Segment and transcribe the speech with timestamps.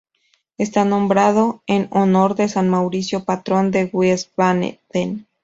[0.57, 5.27] Está nombrado en honor de San Mauricio, patrón de Wiesbaden.